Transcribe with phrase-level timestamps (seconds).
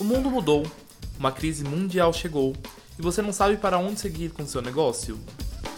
[0.00, 0.66] O mundo mudou,
[1.18, 2.56] uma crise mundial chegou
[2.98, 5.20] e você não sabe para onde seguir com seu negócio?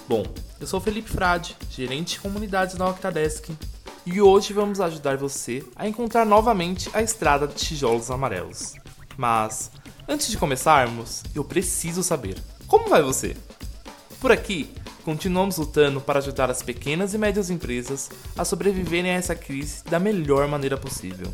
[0.09, 0.23] Bom,
[0.61, 3.51] eu sou Felipe Frade, gerente de comunidades da Octadesk,
[4.07, 8.75] e hoje vamos ajudar você a encontrar novamente a estrada de tijolos amarelos.
[9.17, 9.73] Mas,
[10.09, 12.37] antes de começarmos, eu preciso saber:
[12.69, 13.37] como vai você?
[14.21, 14.71] Por aqui,
[15.05, 19.99] continuamos lutando para ajudar as pequenas e médias empresas a sobreviverem a essa crise da
[19.99, 21.27] melhor maneira possível.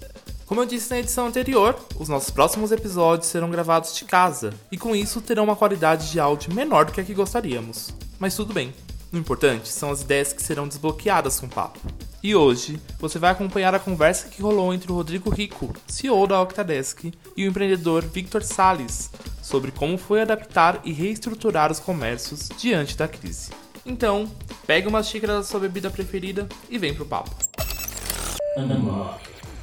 [0.48, 4.78] Como eu disse na edição anterior, os nossos próximos episódios serão gravados de casa e
[4.78, 7.90] com isso terão uma qualidade de áudio menor do que a que gostaríamos.
[8.18, 8.72] Mas tudo bem.
[9.12, 11.78] O importante são as ideias que serão desbloqueadas com o papo.
[12.22, 16.40] E hoje você vai acompanhar a conversa que rolou entre o Rodrigo Rico, CEO da
[16.40, 19.10] Octadesk, e o empreendedor Victor Sales
[19.42, 23.50] sobre como foi adaptar e reestruturar os comércios diante da crise.
[23.84, 24.26] Então,
[24.66, 27.30] pegue uma xícara da sua bebida preferida e vem pro papo.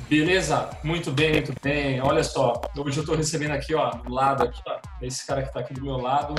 [0.08, 0.70] Beleza?
[0.84, 2.00] Muito bem, muito bem.
[2.00, 5.48] Olha só, hoje eu estou recebendo aqui, ó, do lado aqui, ó, esse cara que
[5.48, 6.36] está aqui do meu lado,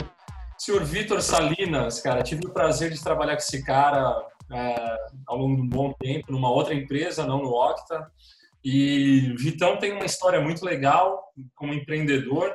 [0.56, 2.22] senhor Vitor Salinas, cara.
[2.22, 6.30] Tive o prazer de trabalhar com esse cara é, ao longo de um bom tempo,
[6.30, 8.08] numa outra empresa, não no Octa.
[8.64, 12.54] E Vitão tem uma história muito legal como empreendedor.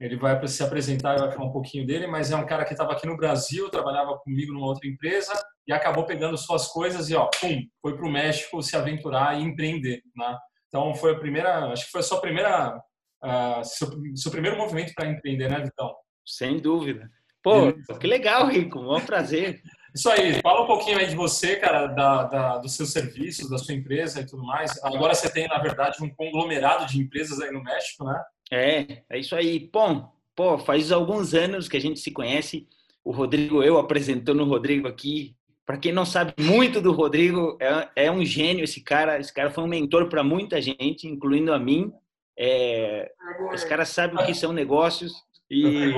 [0.00, 2.72] Ele vai se apresentar e vai falar um pouquinho dele, mas é um cara que
[2.72, 5.32] estava aqui no Brasil, trabalhava comigo numa outra empresa
[5.66, 9.42] e acabou pegando suas coisas e ó, pum, foi para o México se aventurar e
[9.42, 10.38] empreender, né?
[10.68, 12.76] Então foi a primeira, acho que foi a sua primeira,
[13.24, 15.92] uh, seu, seu, primeiro movimento para empreender, né, Vitão?
[16.24, 17.10] Sem dúvida.
[17.42, 19.60] Pô, que legal, Rico, um prazer.
[19.94, 23.58] Isso aí, fala um pouquinho aí de você, cara, da, da, dos seus serviços, da
[23.58, 24.78] sua empresa e tudo mais.
[24.84, 28.22] Agora você tem, na verdade, um conglomerado de empresas aí no México, né?
[28.50, 29.68] É, é isso aí.
[29.72, 32.66] Bom, pô, faz alguns anos que a gente se conhece.
[33.04, 35.34] O Rodrigo, eu apresentando o Rodrigo aqui,
[35.66, 39.18] para quem não sabe muito do Rodrigo, é, é, um gênio esse cara.
[39.18, 41.92] Esse cara foi um mentor para muita gente, incluindo a mim.
[42.38, 43.10] É,
[43.52, 45.12] esse cara sabe o que são negócios
[45.50, 45.92] e,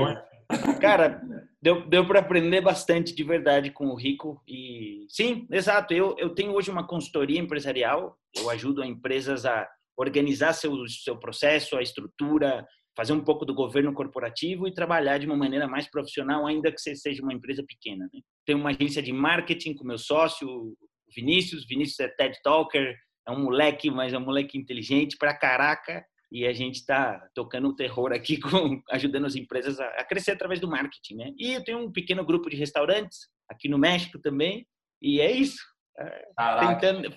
[0.81, 1.23] cara,
[1.61, 4.43] deu, deu para aprender bastante de verdade com o Rico.
[4.49, 5.93] E sim, exato.
[5.95, 8.19] Eu, eu tenho hoje uma consultoria empresarial.
[8.35, 13.93] Eu ajudo empresas a organizar seu, seu processo, a estrutura, fazer um pouco do governo
[13.93, 18.09] corporativo e trabalhar de uma maneira mais profissional, ainda que você seja uma empresa pequena.
[18.13, 18.21] Né?
[18.45, 20.77] Tenho uma agência de marketing com meu sócio,
[21.15, 21.67] Vinícius.
[21.67, 22.97] Vinícius é TED Talker,
[23.27, 26.05] é um moleque, mas é um moleque inteligente pra caraca.
[26.33, 30.61] E a gente está tocando o terror aqui, com, ajudando as empresas a, crescer através
[30.61, 31.17] do marketing.
[31.17, 31.33] Né?
[31.39, 34.67] E eu tenho um pequeno grupo de restaurantes aqui no México também.
[35.03, 35.61] E é isso.
[35.99, 36.25] É,
[36.61, 37.17] tentando,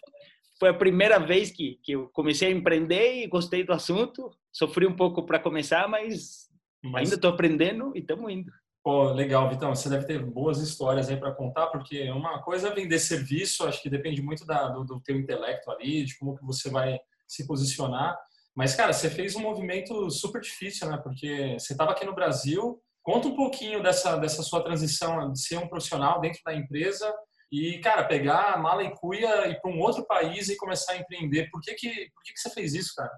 [0.63, 4.31] foi a primeira vez que, que eu comecei a empreender e gostei do assunto.
[4.50, 6.47] Sofri um pouco para começar, mas,
[6.81, 7.03] mas...
[7.03, 8.50] ainda estou aprendendo e estamos indo.
[8.81, 9.75] Pô, legal, Vitão.
[9.75, 13.81] Você deve ter boas histórias aí para contar, porque uma coisa é vender serviço, acho
[13.84, 16.97] que depende muito da, do, do teu intelecto ali, de como que você vai
[17.28, 18.18] se posicionar.
[18.56, 20.96] Mas, cara, você fez um movimento super difícil, né?
[20.96, 22.81] Porque você estava aqui no Brasil.
[23.02, 27.13] Conta um pouquinho dessa, dessa sua transição de ser um profissional dentro da empresa
[27.53, 30.97] e, cara, pegar a mala e cuia ir para um outro país e começar a
[30.97, 31.52] empreender.
[31.52, 33.12] Por que que, por que que você fez isso, cara?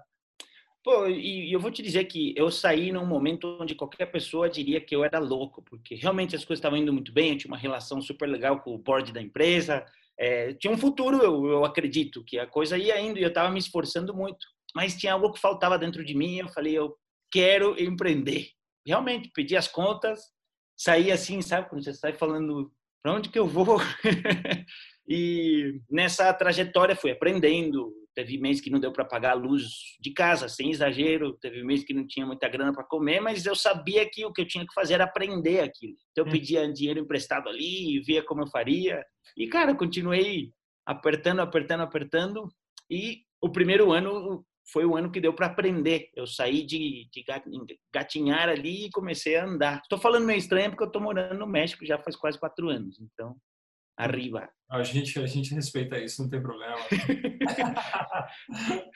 [0.84, 4.78] Pô, e eu vou te dizer que eu saí num momento onde qualquer pessoa diria
[4.78, 7.56] que eu era louco, porque realmente as coisas estavam indo muito bem, eu tinha uma
[7.56, 9.86] relação super legal com o board da empresa,
[10.18, 13.50] é, tinha um futuro, eu, eu acredito, que a coisa ia indo e eu estava
[13.50, 16.94] me esforçando muito, mas tinha algo que faltava dentro de mim, eu falei, eu
[17.32, 18.50] quero empreender.
[18.86, 20.20] Realmente, pedi as contas,
[20.76, 22.70] saí assim, sabe, quando você sai falando
[23.06, 23.78] para onde que eu vou?
[25.08, 27.92] e nessa trajetória fui aprendendo.
[28.12, 29.62] Teve mês que não deu para pagar a luz
[30.00, 31.38] de casa, sem exagero.
[31.40, 34.40] Teve mês que não tinha muita grana para comer, mas eu sabia que o que
[34.40, 35.94] eu tinha que fazer era aprender aquilo.
[36.10, 36.32] Então eu hum.
[36.32, 39.04] pedia dinheiro emprestado ali e via como eu faria.
[39.36, 40.50] E cara, continuei
[40.84, 42.48] apertando, apertando, apertando.
[42.90, 46.10] E o primeiro ano foi o ano que deu para aprender.
[46.14, 47.24] Eu saí de, de,
[47.92, 49.80] gatinhar ali e comecei a andar.
[49.82, 53.00] Estou falando meio estranho porque eu estou morando no México já faz quase quatro anos.
[53.00, 53.36] Então,
[53.96, 54.48] arriba.
[54.70, 56.76] A gente, a gente respeita isso, não tem problema.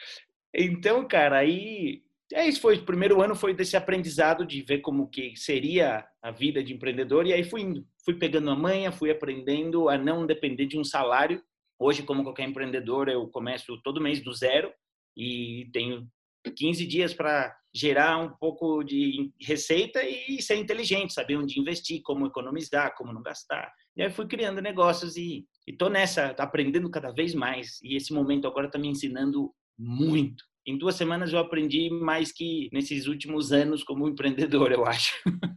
[0.54, 2.02] então, cara, aí
[2.32, 6.30] é isso foi o primeiro ano foi desse aprendizado de ver como que seria a
[6.30, 10.26] vida de empreendedor e aí fui indo, fui pegando a manha, fui aprendendo a não
[10.26, 11.42] depender de um salário.
[11.78, 14.70] Hoje, como qualquer empreendedor, eu começo todo mês do zero
[15.16, 16.08] e tenho
[16.56, 22.26] 15 dias para gerar um pouco de receita e ser inteligente, saber onde investir, como
[22.26, 23.70] economizar, como não gastar.
[23.96, 27.78] E aí fui criando negócios e estou nessa, aprendendo cada vez mais.
[27.82, 30.42] E esse momento agora está me ensinando muito.
[30.66, 35.12] Em duas semanas eu aprendi mais que nesses últimos anos como empreendedor, eu acho.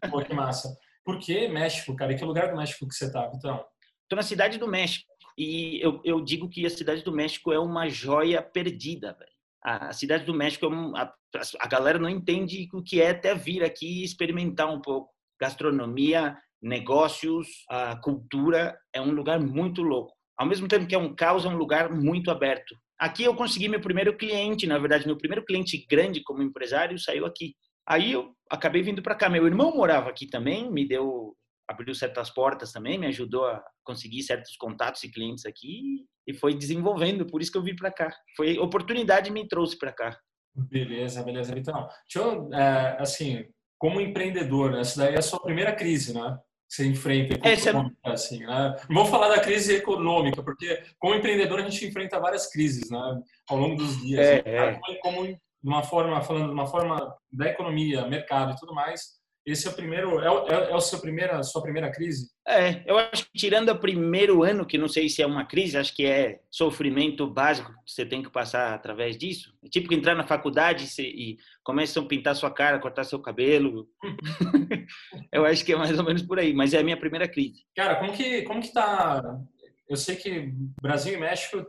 [0.10, 0.70] Pô, que massa.
[1.04, 2.14] Por que México, cara?
[2.14, 3.64] E que lugar do México que você está, então?
[4.04, 5.12] Estou na cidade do México.
[5.38, 9.33] E eu, eu digo que a cidade do México é uma joia perdida, velho
[9.64, 11.12] a cidade do México, é
[11.60, 15.10] a galera não entende o que é até vir aqui e experimentar um pouco.
[15.40, 20.14] Gastronomia, negócios, a cultura é um lugar muito louco.
[20.38, 22.76] Ao mesmo tempo que é um caos, é um lugar muito aberto.
[23.00, 27.26] Aqui eu consegui meu primeiro cliente, na verdade, meu primeiro cliente grande como empresário saiu
[27.26, 27.54] aqui.
[27.88, 29.30] Aí eu acabei vindo para cá.
[29.30, 31.36] Meu irmão morava aqui também, me deu,
[31.68, 36.54] abriu certas portas também, me ajudou a conseguir certos contatos e clientes aqui e foi
[36.54, 37.26] desenvolvendo.
[37.26, 38.14] Por isso que eu vim para cá.
[38.36, 40.20] Foi oportunidade me trouxe para cá.
[40.56, 41.58] Beleza, beleza.
[41.58, 43.46] Então, deixa eu, é, assim,
[43.78, 46.38] como empreendedor, essa daí é a sua primeira crise, né?
[46.70, 48.12] Você enfrenta Essa é...
[48.12, 48.76] assim, né?
[48.90, 53.22] Não vou falar da crise econômica, porque como empreendedor a gente enfrenta várias crises, né?
[53.48, 54.26] Ao longo dos dias.
[54.26, 54.80] É, né?
[54.90, 54.96] é.
[55.02, 59.68] Como, de uma forma, falando de uma forma da economia, mercado e tudo mais, esse
[59.68, 62.30] é o primeiro, é, é, é o seu primeira, a sua primeira crise?
[62.48, 65.78] É, eu acho que tirando o primeiro ano, que não sei se é uma crise,
[65.78, 69.54] acho que é sofrimento básico que você tem que passar através disso.
[69.64, 73.90] É tipo entrar na faculdade e começam a pintar sua cara, cortar seu cabelo.
[75.32, 77.66] eu acho que é mais ou menos por aí, mas é a minha primeira crise.
[77.76, 79.22] Cara, como que, como que tá...
[79.90, 81.66] Eu sei que Brasil e México,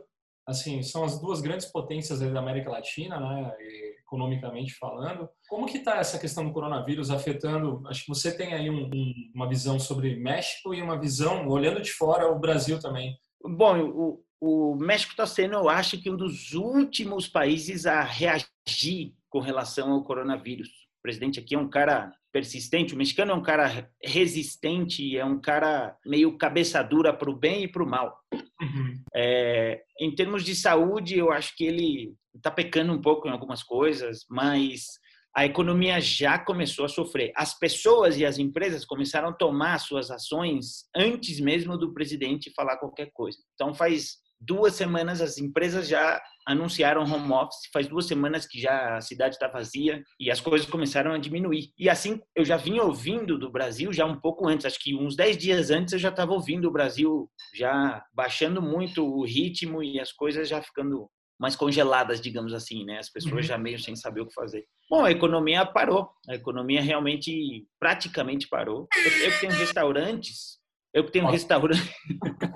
[0.47, 3.51] assim, são as duas grandes potências da América Latina, né?
[3.59, 5.29] E economicamente falando.
[5.47, 7.83] Como que está essa questão do coronavírus afetando?
[7.87, 11.81] Acho que você tem aí um, um, uma visão sobre México e uma visão, olhando
[11.81, 13.15] de fora, o Brasil também.
[13.43, 19.13] Bom, o, o México está sendo, eu acho que um dos últimos países a reagir
[19.29, 20.84] com relação ao coronavírus.
[21.05, 25.95] Presidente aqui é um cara persistente, o mexicano é um cara resistente, é um cara
[26.03, 28.19] meio cabeça dura para o bem e para o mal.
[28.33, 29.03] Uhum.
[29.15, 33.61] É, em termos de saúde, eu acho que ele está pecando um pouco em algumas
[33.61, 34.99] coisas, mas
[35.35, 37.31] a economia já começou a sofrer.
[37.35, 42.77] As pessoas e as empresas começaram a tomar suas ações antes mesmo do presidente falar
[42.77, 43.37] qualquer coisa.
[43.53, 48.97] Então, faz duas semanas as empresas já anunciaram home office, faz duas semanas que já
[48.97, 51.71] a cidade está vazia e as coisas começaram a diminuir.
[51.77, 55.15] E assim, eu já vinha ouvindo do Brasil já um pouco antes, acho que uns
[55.15, 59.99] dez dias antes eu já estava ouvindo o Brasil já baixando muito o ritmo e
[59.99, 61.09] as coisas já ficando
[61.39, 62.97] mais congeladas, digamos assim, né?
[62.99, 63.41] As pessoas uhum.
[63.41, 64.65] já meio sem saber o que fazer.
[64.89, 66.09] Bom, a economia parou.
[66.29, 68.87] A economia realmente praticamente parou.
[68.95, 70.59] Eu, eu tenho restaurantes.
[70.95, 71.93] Eu tenho um restaurante.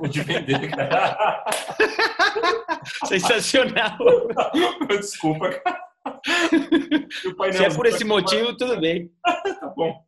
[0.09, 1.43] De vender, cara.
[3.05, 3.97] Sensacional.
[4.87, 5.89] Desculpa, cara.
[7.51, 9.11] Se é por esse motivo, tudo bem.
[9.59, 10.01] tá bom.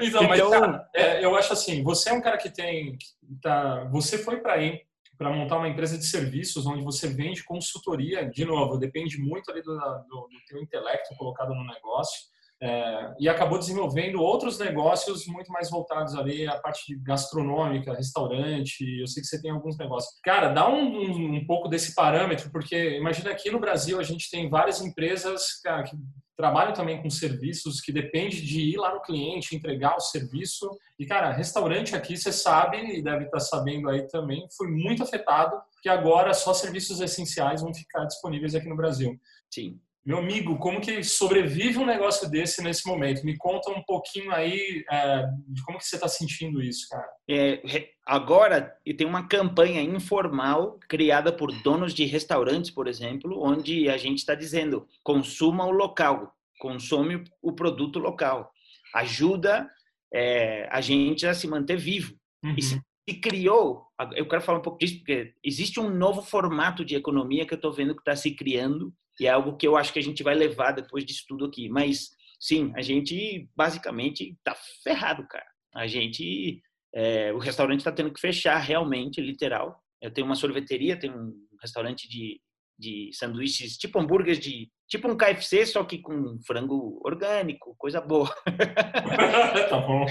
[0.00, 2.98] Então, então mas, cara, é, eu acho assim, você é um cara que tem.
[3.40, 4.82] Tá, você foi para aí
[5.16, 9.62] para montar uma empresa de serviços onde você vende consultoria, de novo, depende muito ali
[9.62, 12.20] do, do, do teu intelecto colocado no negócio,
[12.60, 18.84] é, e acabou desenvolvendo outros negócios muito mais voltados ali à parte gastronômica, restaurante.
[19.00, 20.18] Eu sei que você tem alguns negócios.
[20.24, 24.30] Cara, dá um, um, um pouco desse parâmetro, porque imagina aqui no Brasil a gente
[24.30, 25.96] tem várias empresas cara, que
[26.36, 30.68] trabalham também com serviços que depende de ir lá no cliente, entregar o serviço.
[30.96, 35.60] E, cara, restaurante aqui, você sabe, e deve estar sabendo aí também, foi muito afetado,
[35.72, 39.18] porque agora só serviços essenciais vão ficar disponíveis aqui no Brasil.
[39.52, 39.80] Sim.
[40.04, 43.24] Meu amigo, como que sobrevive um negócio desse nesse momento?
[43.24, 47.06] Me conta um pouquinho aí é, de como que você está sentindo isso, cara.
[47.28, 47.60] É,
[48.06, 54.18] agora, tem uma campanha informal criada por donos de restaurantes, por exemplo, onde a gente
[54.18, 58.50] está dizendo consuma o local, consome o produto local.
[58.94, 59.68] Ajuda
[60.12, 62.14] é, a gente a se manter vivo.
[62.42, 62.54] Uhum.
[62.56, 62.80] E se
[63.20, 67.54] criou, eu quero falar um pouco disso, porque existe um novo formato de economia que
[67.54, 70.02] eu estou vendo que está se criando e é algo que eu acho que a
[70.02, 71.68] gente vai levar depois disso tudo aqui.
[71.68, 75.46] Mas, sim, a gente basicamente está ferrado, cara.
[75.74, 76.62] A gente,
[76.94, 79.82] é, o restaurante está tendo que fechar realmente, literal.
[80.00, 82.40] Eu tenho uma sorveteria, tenho um restaurante de,
[82.78, 88.32] de sanduíches, tipo hambúrgueres de, tipo um KFC, só que com frango orgânico, coisa boa.
[89.68, 90.06] tá bom.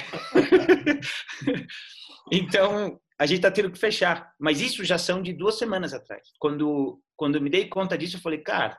[2.31, 4.33] então, a gente está tendo que fechar.
[4.39, 6.21] Mas isso já são de duas semanas atrás.
[6.39, 8.77] Quando, quando eu me dei conta disso, eu falei, cara,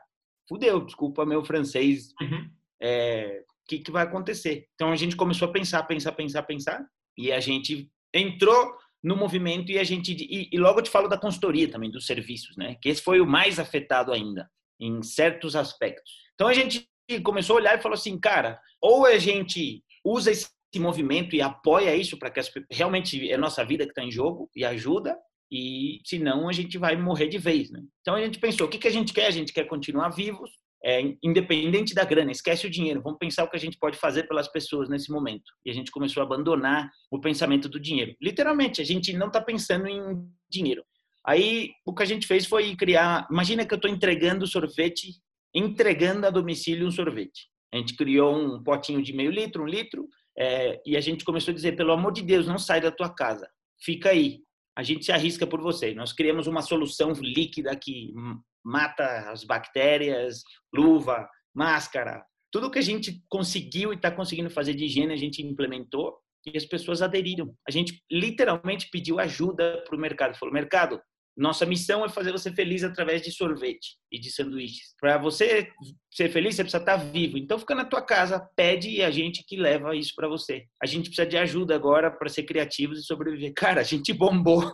[0.49, 2.49] fudeu, desculpa meu francês, uhum.
[2.81, 4.67] é, que, que vai acontecer?
[4.73, 9.71] Então a gente começou a pensar, pensar, pensar, pensar, e a gente entrou no movimento
[9.71, 12.75] e a gente e, e, logo eu te falo da consultoria também dos serviços, né?
[12.81, 16.11] Que esse foi o mais afetado ainda em certos aspectos.
[16.33, 16.89] Então a gente
[17.23, 21.95] começou a olhar e falou assim, cara, ou a gente usa esse movimento e apoia
[21.95, 25.15] isso para que as, realmente é nossa vida que está em jogo e ajuda,
[25.51, 27.81] e senão a gente vai morrer de vez, né?
[28.01, 29.27] Então a gente pensou, o que, que a gente quer?
[29.27, 30.51] A gente quer continuar vivos,
[30.83, 34.23] é, independente da grana, esquece o dinheiro, vamos pensar o que a gente pode fazer
[34.23, 35.51] pelas pessoas nesse momento.
[35.65, 38.15] E a gente começou a abandonar o pensamento do dinheiro.
[38.21, 40.01] Literalmente, a gente não está pensando em
[40.49, 40.83] dinheiro.
[41.25, 43.27] Aí o que a gente fez foi criar.
[43.29, 45.19] Imagina que eu estou entregando sorvete
[45.53, 47.47] entregando a domicílio um sorvete.
[47.73, 51.51] A gente criou um potinho de meio litro, um litro, é, e a gente começou
[51.51, 53.49] a dizer: pelo amor de Deus, não sai da tua casa,
[53.81, 54.39] fica aí.
[54.79, 55.93] A gente se arrisca por você.
[55.93, 58.13] Nós criamos uma solução líquida que
[58.63, 60.41] mata as bactérias,
[60.73, 65.45] luva, máscara, tudo que a gente conseguiu e está conseguindo fazer de higiene a gente
[65.45, 67.53] implementou e as pessoas aderiram.
[67.67, 70.37] A gente literalmente pediu ajuda para o mercado.
[70.37, 71.01] Falou, mercado,
[71.39, 74.93] nossa missão é fazer você feliz através de sorvete e de sanduíches.
[74.99, 75.69] Para você
[76.11, 77.37] ser feliz, você precisa estar tá vivo.
[77.37, 80.65] Então, fica na tua casa, pede e a gente que leva isso para você.
[80.83, 83.53] A gente precisa de ajuda agora para ser criativos e sobreviver.
[83.55, 84.71] Cara, a gente bombou.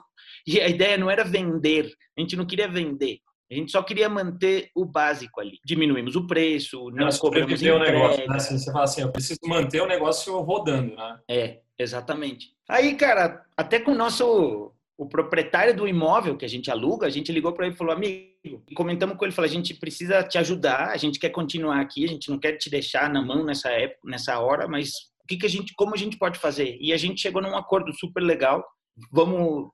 [0.48, 1.91] E a ideia não era vender.
[2.15, 3.19] A gente não queria vender.
[3.51, 5.60] A gente só queria manter o básico ali.
[5.63, 8.36] Diminuímos o preço, não Mas cobramos o negócio, né?
[8.36, 11.19] assim, você fala assim, eu preciso manter o negócio rodando, né?
[11.29, 12.55] É, exatamente.
[12.67, 17.09] Aí, cara, até com o nosso o proprietário do imóvel que a gente aluga, a
[17.09, 20.37] gente ligou para ele e falou, amigo, comentamos com ele, falou, a gente precisa te
[20.37, 23.69] ajudar, a gente quer continuar aqui, a gente não quer te deixar na mão nessa
[23.69, 24.89] época, nessa hora, mas
[25.23, 26.77] o que, que a gente, como a gente pode fazer?
[26.79, 28.63] E a gente chegou num acordo super legal.
[29.11, 29.71] Vamos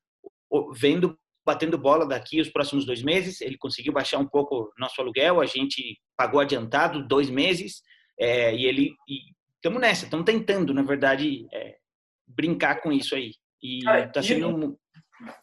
[0.73, 3.41] vendo, batendo bola daqui os próximos dois meses.
[3.41, 7.81] Ele conseguiu baixar um pouco nosso aluguel, a gente pagou adiantado dois meses
[8.17, 8.95] é, e ele
[9.55, 11.75] estamos nessa, estamos tentando, na verdade, é,
[12.25, 13.33] brincar com isso aí.
[13.61, 14.77] E está sendo um,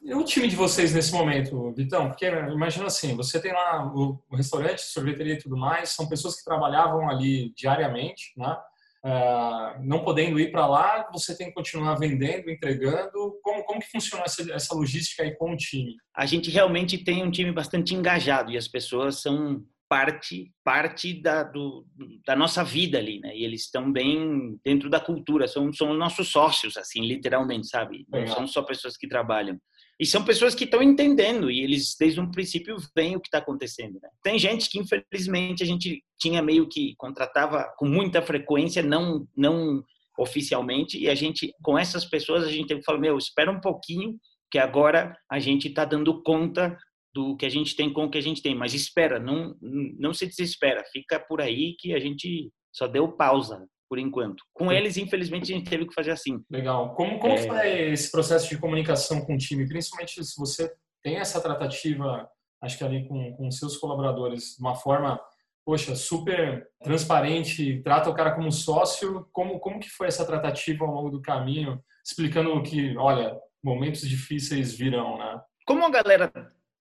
[0.02, 2.08] e o time de vocês nesse momento, Vitão?
[2.08, 6.36] Porque imagina assim, você tem lá o, o restaurante, sorveteria e tudo mais, são pessoas
[6.36, 8.56] que trabalhavam ali diariamente, né?
[9.04, 13.38] Uh, não podendo ir para lá, você tem que continuar vendendo, entregando.
[13.42, 15.94] Como, como que funciona essa, essa logística aí com o time?
[16.14, 21.42] A gente realmente tem um time bastante engajado e as pessoas são parte parte da,
[21.42, 21.86] do,
[22.26, 23.36] da nossa vida ali, né?
[23.36, 28.06] E eles estão bem dentro da cultura, são, são nossos sócios, assim, literalmente, sabe?
[28.08, 29.58] Não são só pessoas que trabalham.
[30.00, 33.38] E são pessoas que estão entendendo e eles, desde um princípio, veem o que está
[33.38, 33.98] acontecendo.
[34.00, 34.08] Né?
[34.22, 39.82] Tem gente que, infelizmente, a gente tinha meio que contratava com muita frequência, não, não
[40.16, 43.60] oficialmente, e a gente, com essas pessoas, a gente tem que falar: meu, espera um
[43.60, 44.16] pouquinho,
[44.50, 46.76] que agora a gente está dando conta
[47.14, 48.54] do que a gente tem com o que a gente tem.
[48.54, 53.66] Mas espera, não, não se desespera, fica por aí que a gente só deu pausa
[53.88, 54.44] por enquanto.
[54.52, 56.44] Com eles, infelizmente, a gente teve que fazer assim.
[56.50, 56.94] Legal.
[56.94, 57.46] Como, como é...
[57.46, 59.66] foi esse processo de comunicação com o time?
[59.66, 60.70] Principalmente se você
[61.02, 62.28] tem essa tratativa,
[62.62, 65.18] acho que ali com, com seus colaboradores, de uma forma,
[65.64, 69.26] poxa, super transparente, trata o cara como sócio.
[69.32, 73.34] Como, como que foi essa tratativa ao longo do caminho, explicando que, olha,
[73.64, 75.40] momentos difíceis virão, né?
[75.66, 76.30] Como a galera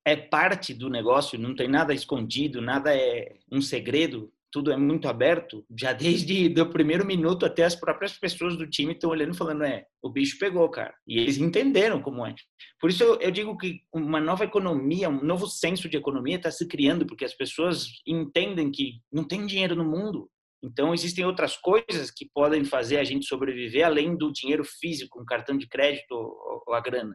[0.08, 5.10] é parte do negócio, não tem nada escondido, nada é um segredo, tudo é muito
[5.10, 5.66] aberto.
[5.78, 9.66] Já desde o primeiro minuto até as próprias pessoas do time estão olhando e falando,
[9.66, 10.94] é, o bicho pegou, cara.
[11.06, 12.34] E eles entenderam como é.
[12.80, 16.66] Por isso eu, digo que uma nova economia, um novo senso de economia está se
[16.66, 20.30] criando, porque as pessoas entendem que não tem dinheiro no mundo.
[20.64, 25.26] Então, existem outras coisas que podem fazer a gente sobreviver além do dinheiro físico, um
[25.26, 27.14] cartão de crédito ou a grana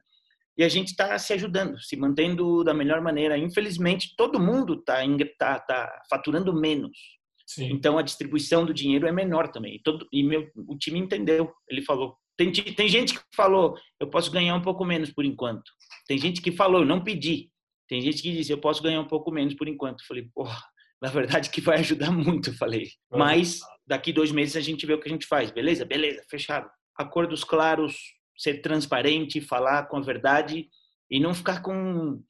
[0.56, 3.38] e a gente está se ajudando, se mantendo da melhor maneira.
[3.38, 5.02] Infelizmente, todo mundo está
[5.38, 6.96] tá, tá faturando menos.
[7.46, 7.70] Sim.
[7.72, 9.76] Então, a distribuição do dinheiro é menor também.
[9.76, 11.52] E, todo, e meu, o time entendeu.
[11.68, 12.16] Ele falou.
[12.36, 15.70] Tem, tem gente que falou, eu posso ganhar um pouco menos por enquanto.
[16.06, 17.50] Tem gente que falou, eu não pedi.
[17.88, 20.00] Tem gente que disse, eu posso ganhar um pouco menos por enquanto.
[20.00, 20.62] Eu falei, porra,
[21.00, 22.88] na verdade que vai ajudar muito, eu falei.
[23.10, 25.50] Mas daqui dois meses a gente vê o que a gente faz.
[25.50, 25.84] Beleza?
[25.84, 26.70] Beleza, fechado.
[26.96, 27.96] Acordos claros,
[28.42, 30.68] ser transparente, falar com a verdade
[31.10, 32.20] e não ficar com.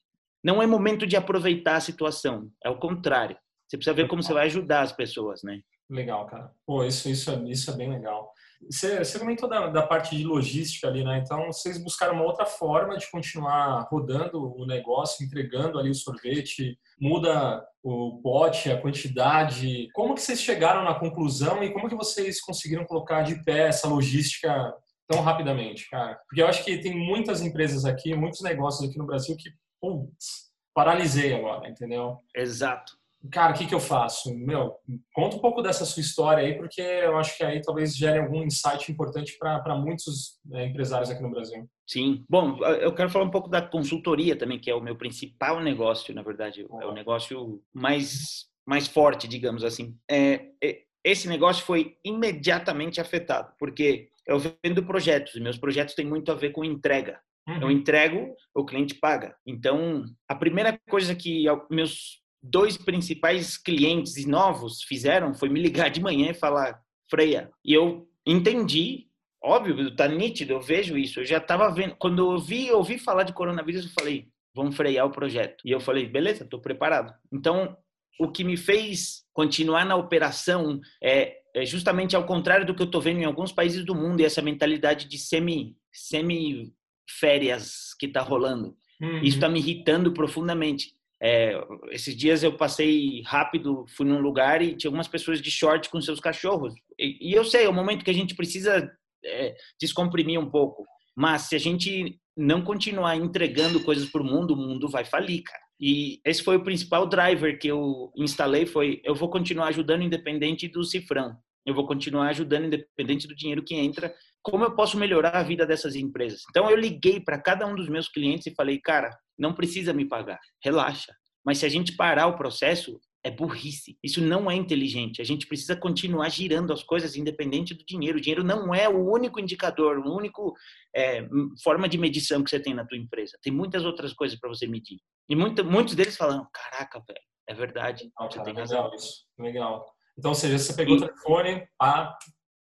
[0.44, 3.36] Não é momento de aproveitar a situação, é o contrário.
[3.66, 5.60] Você precisa ver como você vai ajudar as pessoas, né?
[5.88, 6.50] Legal, cara.
[6.66, 8.30] Pô, isso, isso, é, isso é bem legal.
[8.70, 11.18] Você, você comentou da, da, parte de logística ali, né?
[11.18, 16.78] Então, vocês buscaram uma outra forma de continuar rodando o negócio, entregando ali o sorvete,
[17.00, 19.88] muda o pote, a quantidade.
[19.92, 23.88] Como que vocês chegaram na conclusão e como que vocês conseguiram colocar de pé essa
[23.88, 24.72] logística
[25.12, 26.18] tão rapidamente, cara?
[26.26, 29.50] Porque eu acho que tem muitas empresas aqui, muitos negócios aqui no Brasil que,
[29.80, 32.16] putz, paralisei agora, entendeu?
[32.34, 32.92] Exato.
[33.30, 34.36] Cara, o que, que eu faço?
[34.36, 34.74] Meu,
[35.14, 38.42] conta um pouco dessa sua história aí, porque eu acho que aí talvez gere algum
[38.42, 41.68] insight importante para muitos né, empresários aqui no Brasil.
[41.86, 42.24] Sim.
[42.28, 46.12] Bom, eu quero falar um pouco da consultoria também, que é o meu principal negócio,
[46.12, 46.66] na verdade.
[46.80, 49.96] É o negócio mais, mais forte, digamos assim.
[50.10, 56.06] É, é esse negócio foi imediatamente afetado, porque eu vendo projetos, e meus projetos têm
[56.06, 57.20] muito a ver com entrega.
[57.48, 57.62] Uhum.
[57.62, 59.34] Eu entrego, o cliente paga.
[59.46, 66.00] Então, a primeira coisa que meus dois principais clientes novos fizeram foi me ligar de
[66.00, 69.06] manhã e falar, Freia, e eu entendi,
[69.42, 71.20] óbvio, tá nítido, eu vejo isso.
[71.20, 75.06] Eu já estava vendo, quando eu vi, ouvi falar de coronavírus, eu falei, vamos frear
[75.06, 75.62] o projeto.
[75.64, 77.12] E eu falei, beleza, estou preparado.
[77.32, 77.76] Então,
[78.18, 82.86] o que me fez continuar na operação é, é justamente ao contrário do que eu
[82.86, 86.72] estou vendo em alguns países do mundo e essa mentalidade de semi semi
[87.08, 88.76] férias que está rolando.
[89.00, 89.18] Uhum.
[89.18, 90.94] Isso está me irritando profundamente.
[91.22, 91.54] É,
[91.90, 96.00] esses dias eu passei rápido, fui num lugar e tinha algumas pessoas de short com
[96.00, 96.74] seus cachorros.
[96.98, 98.90] E, e eu sei, é o momento que a gente precisa
[99.24, 100.84] é, descomprimir um pouco.
[101.14, 105.42] Mas se a gente não continuar entregando coisas para o mundo, o mundo vai falir,
[105.42, 105.62] cara.
[105.82, 110.68] E esse foi o principal driver que eu instalei, foi eu vou continuar ajudando independente
[110.68, 111.36] do cifrão.
[111.66, 114.14] Eu vou continuar ajudando independente do dinheiro que entra.
[114.42, 116.42] Como eu posso melhorar a vida dessas empresas?
[116.50, 120.04] Então eu liguei para cada um dos meus clientes e falei, cara, não precisa me
[120.04, 121.12] pagar, relaxa.
[121.44, 123.96] Mas se a gente parar o processo, é burrice.
[124.02, 125.22] Isso não é inteligente.
[125.22, 128.18] A gente precisa continuar girando as coisas independente do dinheiro.
[128.18, 130.54] O dinheiro não é o único indicador, o único
[130.94, 131.26] é,
[131.62, 133.38] forma de medição que você tem na tua empresa.
[133.42, 134.98] Tem muitas outras coisas para você medir.
[135.28, 138.10] E muito, muitos deles falam, caraca, velho, é verdade.
[138.18, 138.82] Ah, você cara, tem razão.
[138.82, 139.24] Legal isso.
[139.38, 139.86] Legal.
[140.18, 140.98] Então, ou seja, você pegou e...
[140.98, 142.16] o telefone, a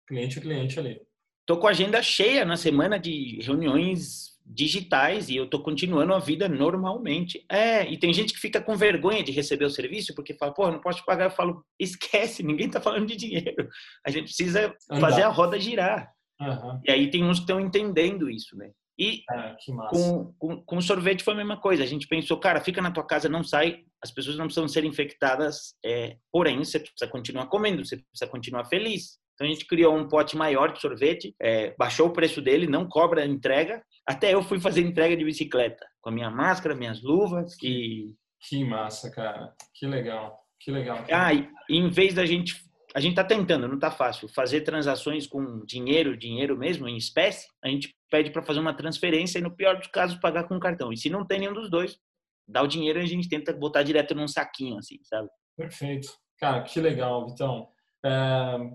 [0.08, 1.02] cliente cliente ali.
[1.46, 6.20] Tô com a agenda cheia na semana de reuniões digitais e eu tô continuando a
[6.20, 7.46] vida normalmente.
[7.50, 10.72] É, e tem gente que fica com vergonha de receber o serviço porque fala, pô,
[10.72, 11.26] não posso pagar.
[11.26, 13.70] Eu falo, esquece, ninguém tá falando de dinheiro.
[14.06, 15.10] A gente precisa Andar.
[15.10, 16.12] fazer a roda girar.
[16.40, 16.82] Uhum.
[16.86, 18.72] E aí tem uns que estão entendendo isso, né?
[19.00, 19.56] E é,
[19.90, 21.84] com, com, com sorvete foi a mesma coisa.
[21.84, 24.84] A gente pensou, cara, fica na tua casa, não sai, as pessoas não precisam ser
[24.86, 29.20] infectadas, é, porém, você precisa continuar comendo, você precisa continuar feliz.
[29.36, 32.90] Então a gente criou um pote maior de sorvete, é, baixou o preço dele, não
[32.90, 33.84] cobra entrega.
[34.08, 38.16] Até eu fui fazer entrega de bicicleta, com a minha máscara, minhas luvas e...
[38.40, 39.54] Que massa, cara.
[39.74, 40.40] Que legal.
[40.60, 41.04] Que legal.
[41.12, 45.28] Ah, e em vez da gente a gente está tentando, não está fácil, fazer transações
[45.28, 49.56] com dinheiro, dinheiro mesmo, em espécie, a gente pede para fazer uma transferência e, no
[49.56, 50.92] pior dos casos, pagar com cartão.
[50.92, 52.00] E se não tem nenhum dos dois,
[52.48, 55.30] dá o dinheiro e a gente tenta botar direto num saquinho, assim, sabe?
[55.56, 56.08] Perfeito.
[56.40, 57.68] Cara, que legal, Vitão.
[58.06, 58.10] É,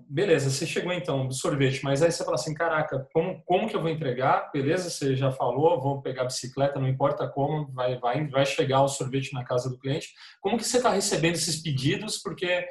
[0.09, 3.77] beleza, você chegou então do sorvete, mas aí você fala assim, caraca, como, como que
[3.77, 4.51] eu vou entregar?
[4.53, 8.83] Beleza, você já falou, vou pegar a bicicleta, não importa como, vai, vai, vai chegar
[8.83, 10.09] o sorvete na casa do cliente.
[10.41, 12.19] Como que você está recebendo esses pedidos?
[12.19, 12.67] Porque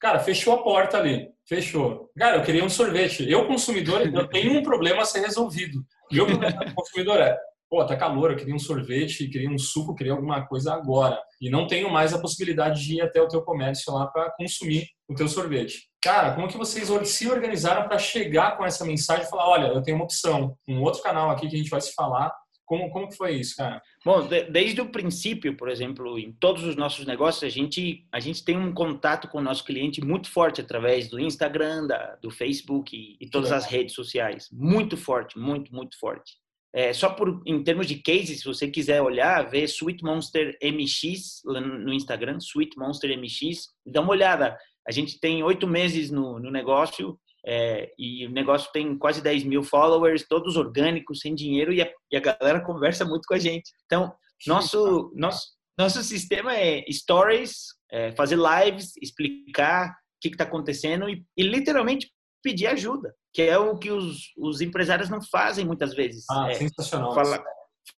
[0.00, 1.28] Cara, fechou a porta ali.
[1.46, 2.10] Fechou.
[2.16, 3.30] Cara, eu queria um sorvete.
[3.30, 5.84] Eu, consumidor, eu tenho um problema a ser resolvido.
[6.10, 7.38] Meu problema consumidor é,
[7.70, 11.16] pô, tá calor, eu queria um sorvete, queria um suco, queria alguma coisa agora.
[11.40, 14.88] E não tenho mais a possibilidade de ir até o teu comércio lá para consumir
[15.08, 15.88] o teu sorvete.
[16.02, 19.82] Cara, como que vocês se organizaram para chegar com essa mensagem e falar, olha, eu
[19.82, 22.34] tenho uma opção, um outro canal aqui que a gente vai se falar,
[22.66, 23.82] como, como que foi isso, cara?
[24.04, 28.20] Bom, de, desde o princípio, por exemplo, em todos os nossos negócios, a gente, a
[28.20, 32.30] gente tem um contato com o nosso cliente muito forte através do Instagram, da, do
[32.30, 34.48] Facebook e, e todas as redes sociais.
[34.52, 36.36] Muito forte, muito, muito forte.
[36.72, 41.42] É, só por, em termos de cases, se você quiser olhar, ver Sweet Monster MX
[41.44, 44.56] no Instagram, Sweet Monster MX, dá uma olhada.
[44.86, 49.44] A gente tem oito meses no, no negócio é, e o negócio tem quase 10
[49.44, 53.38] mil followers, todos orgânicos, sem dinheiro, e a, e a galera conversa muito com a
[53.38, 53.70] gente.
[53.86, 54.12] Então,
[54.46, 55.46] nosso, nosso,
[55.78, 62.10] nosso sistema é stories, é, fazer lives, explicar o que está acontecendo e, e, literalmente
[62.42, 66.24] pedir ajuda, que é o que os, os empresários não fazem muitas vezes.
[66.30, 67.14] Ah, é, sensacional.
[67.14, 67.42] Falar,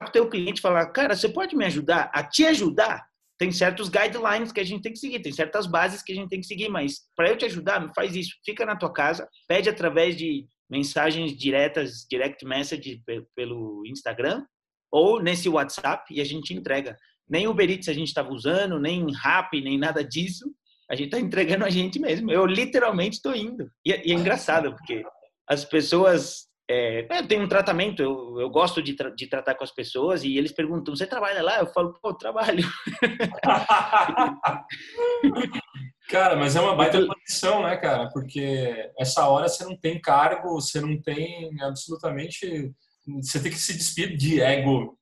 [0.03, 3.05] o teu cliente falar, cara, você pode me ajudar a te ajudar?
[3.41, 6.29] tem certos guidelines que a gente tem que seguir, tem certas bases que a gente
[6.29, 8.35] tem que seguir, mas para eu te ajudar, faz isso.
[8.45, 13.01] Fica na tua casa, pede através de mensagens diretas, direct message
[13.35, 14.45] pelo Instagram
[14.91, 16.95] ou nesse WhatsApp e a gente entrega.
[17.27, 20.45] Nem Uber Eats a gente estava usando, nem Rap, nem nada disso.
[20.91, 22.29] A gente está entregando a gente mesmo.
[22.29, 23.71] Eu literalmente estou indo.
[23.85, 25.01] E, é, e é engraçado, porque
[25.47, 29.63] as pessoas é, é, tem um tratamento, eu, eu gosto de, tra de, tratar com
[29.63, 31.59] as pessoas e eles perguntam, você trabalha lá?
[31.59, 32.69] Eu falo, pô, eu trabalho.
[36.09, 38.09] cara, mas é uma baita posição, né, cara?
[38.09, 42.73] Porque essa hora você não tem cargo, você não tem absolutamente...
[43.21, 44.97] Você tem que se despedir de ego.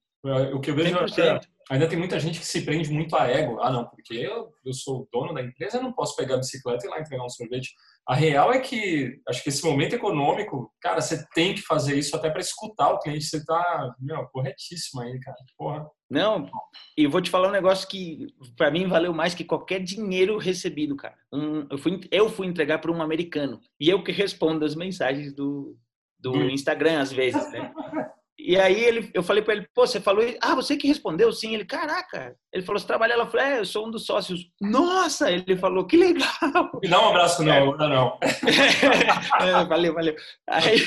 [0.54, 0.96] O que eu vejo...
[0.96, 1.42] 100%.
[1.70, 3.60] Ainda tem muita gente que se prende muito a ego.
[3.62, 6.40] Ah, não, porque eu, eu sou o dono da empresa, eu não posso pegar a
[6.40, 7.70] bicicleta e ir lá entregar um sorvete.
[8.08, 12.16] A real é que, acho que esse momento econômico, cara, você tem que fazer isso
[12.16, 13.26] até para escutar o cliente.
[13.26, 15.38] Você tá, meu, corretíssimo aí, cara.
[15.56, 15.88] Porra.
[16.10, 16.50] Não,
[16.98, 18.26] e vou te falar um negócio que
[18.58, 21.16] para mim valeu mais que qualquer dinheiro recebido, cara.
[21.32, 25.32] Um, eu, fui, eu fui entregar para um americano e eu que respondo as mensagens
[25.36, 25.78] do,
[26.18, 27.72] do Instagram às vezes, né?
[28.40, 31.54] E aí ele, eu falei para ele, pô, você falou, ah, você que respondeu, sim.
[31.54, 32.36] Ele, caraca.
[32.54, 33.26] Ele falou, você trabalha lá?
[33.26, 34.50] Eu falei, é, eu sou um dos sócios.
[34.62, 36.72] Nossa, ele falou, que legal.
[36.82, 37.78] Me dá um abraço, não, é.
[37.78, 37.90] não.
[37.90, 38.20] não.
[39.42, 40.16] é, valeu, valeu.
[40.50, 40.78] Aí,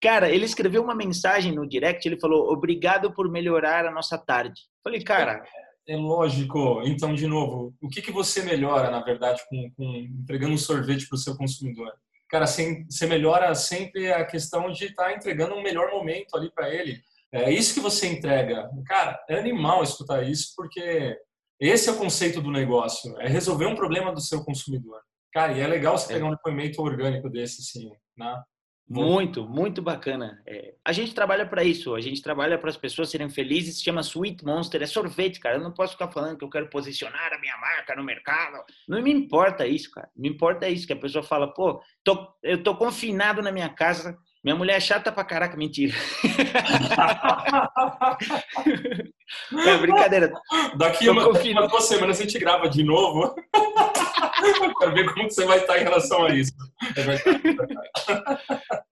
[0.00, 4.60] cara, ele escreveu uma mensagem no direct, ele falou, obrigado por melhorar a nossa tarde.
[4.82, 5.42] Falei, cara,
[5.88, 6.82] É lógico.
[6.84, 9.84] Então, de novo, o que, que você melhora, na verdade, com, com
[10.20, 11.92] entregando um sorvete para o seu consumidor?
[12.34, 16.68] Cara, você melhora sempre a questão de estar tá entregando um melhor momento ali para
[16.68, 17.00] ele.
[17.30, 18.68] É isso que você entrega.
[18.86, 21.16] Cara, é animal escutar isso, porque
[21.60, 25.00] esse é o conceito do negócio, é resolver um problema do seu consumidor.
[25.32, 26.16] Cara, e é legal você é.
[26.16, 28.42] pegar um depoimento orgânico desse, sim, né?
[28.88, 30.42] Muito, muito bacana.
[30.46, 33.84] É, a gente trabalha para isso, a gente trabalha para as pessoas serem felizes, se
[33.84, 35.56] chama Sweet Monster, é sorvete, cara.
[35.56, 38.62] Eu não posso ficar falando que eu quero posicionar a minha marca no mercado.
[38.86, 40.10] Não me importa isso, cara.
[40.14, 44.18] Me importa isso, que a pessoa fala, pô, tô, eu tô confinado na minha casa,
[44.44, 45.94] minha mulher é chata pra caraca, mentira.
[49.66, 50.30] é brincadeira.
[50.76, 53.34] Daqui uma, uma duas semanas a gente grava de novo.
[54.78, 56.52] Quero ver como você vai estar em relação a isso.
[56.96, 57.04] É,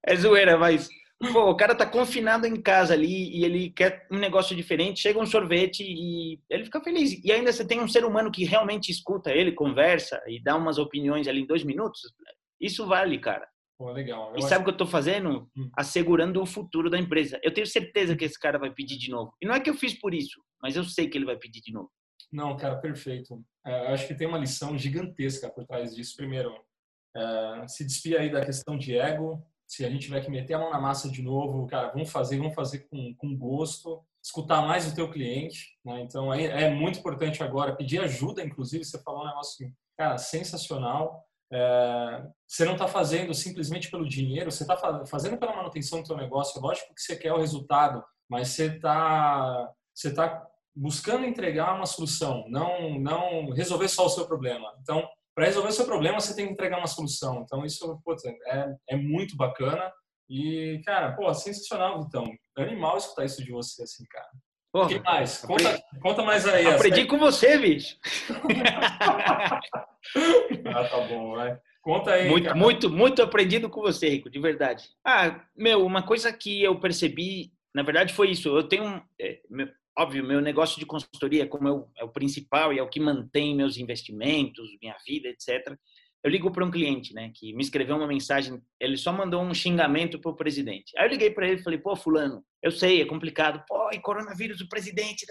[0.13, 0.89] é zoeira, mas
[1.31, 5.19] pô, o cara tá confinado em casa ali e ele quer um negócio diferente, chega
[5.19, 7.23] um sorvete e ele fica feliz.
[7.23, 10.77] E ainda você tem um ser humano que realmente escuta ele, conversa e dá umas
[10.77, 12.01] opiniões ali em dois minutos.
[12.59, 13.47] Isso vale, cara.
[13.77, 14.31] Pô, legal.
[14.31, 15.49] Eu e sabe o que eu estou fazendo?
[15.57, 15.69] Hum.
[15.75, 17.39] Assegurando o futuro da empresa.
[17.43, 19.33] Eu tenho certeza que esse cara vai pedir de novo.
[19.41, 21.61] E não é que eu fiz por isso, mas eu sei que ele vai pedir
[21.61, 21.91] de novo.
[22.31, 23.43] Não, cara, perfeito.
[23.65, 26.15] É, acho que tem uma lição gigantesca por trás disso.
[26.15, 26.53] Primeiro,
[27.15, 29.45] é, se despia aí da questão de ego.
[29.67, 32.37] Se a gente tiver que meter a mão na massa de novo, cara, vamos fazer,
[32.37, 34.03] vamos fazer com, com gosto.
[34.21, 35.77] Escutar mais o teu cliente.
[35.83, 36.01] Né?
[36.01, 38.43] Então, é, é muito importante agora pedir ajuda.
[38.43, 41.25] Inclusive, você falou um negócio, cara, sensacional.
[41.51, 46.17] É, você não está fazendo simplesmente pelo dinheiro, você está fazendo pela manutenção do seu
[46.17, 46.59] negócio.
[46.61, 52.45] Lógico que você quer o resultado, mas você está você tá buscando entregar uma solução,
[52.49, 54.73] não não resolver só o seu problema.
[54.81, 57.41] Então, para resolver o seu problema, você tem que entregar uma solução.
[57.41, 59.91] Então, isso putz, é, é muito bacana.
[60.29, 62.25] E, cara, pô, sensacional, então.
[62.57, 64.27] É animal escutar isso de você, assim, cara.
[64.73, 65.39] O que mais?
[65.41, 66.65] Conta, aprendi, conta mais aí.
[66.65, 67.95] Aprendi com você, bicho.
[70.65, 71.59] ah, tá bom, vai.
[71.83, 72.27] Conta aí.
[72.27, 72.55] Muito, cara.
[72.57, 74.89] muito, muito aprendido com você, Rico, de verdade.
[75.05, 78.49] Ah, meu, uma coisa que eu percebi, na verdade, foi isso.
[78.49, 79.67] Eu tenho, é, meu,
[79.97, 82.99] óbvio, meu negócio de consultoria, como é o, é o principal e é o que
[82.99, 85.77] mantém meus investimentos, minha vida, etc
[86.23, 89.53] eu ligo para um cliente, né, que me escreveu uma mensagem, ele só mandou um
[89.53, 90.93] xingamento pro presidente.
[90.97, 93.61] Aí eu liguei para ele e falei, pô, fulano, eu sei, é complicado.
[93.67, 95.25] Pô, e coronavírus, o presidente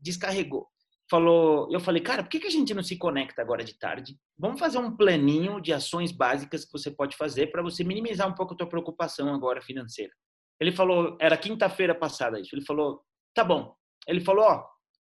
[0.00, 0.66] descarregou.
[1.10, 4.16] Falou, eu falei, cara, por que, que a gente não se conecta agora de tarde?
[4.38, 8.34] Vamos fazer um planinho de ações básicas que você pode fazer para você minimizar um
[8.34, 10.12] pouco a tua preocupação agora financeira.
[10.58, 12.54] Ele falou, era quinta-feira passada isso.
[12.54, 13.02] Ele falou,
[13.34, 13.74] tá bom.
[14.06, 14.68] Ele falou, ó,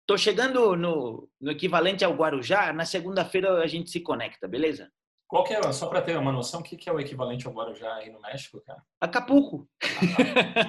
[0.10, 4.91] Tô chegando no, no equivalente ao Guarujá, na segunda-feira a gente se conecta, beleza?
[5.27, 7.53] Qual que é, só para ter uma noção, o que, que é o equivalente ao
[7.53, 8.82] Guarujá aí no México, cara?
[8.99, 9.69] Acapulco.